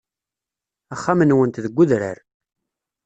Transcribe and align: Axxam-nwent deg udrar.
Axxam-nwent 0.93 1.55
deg 1.63 1.75
udrar. 1.83 2.17